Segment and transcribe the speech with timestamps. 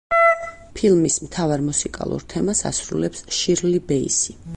[0.77, 4.37] ფილმის მთავარ მუსიკალურ თემას ასრულებს შირლი ბეისი.